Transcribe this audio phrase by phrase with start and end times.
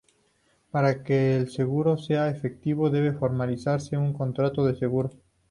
[0.71, 5.11] Para que el seguro sea efectivo debe formalizarse un contrato de seguro.